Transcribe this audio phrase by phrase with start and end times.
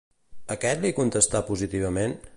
[0.55, 2.21] Aquest li contestà positivament?